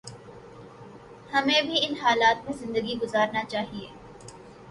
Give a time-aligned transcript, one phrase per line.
[1.33, 3.87] ہمیں بھی ان حالات میں زندگی گزارنا چاہیے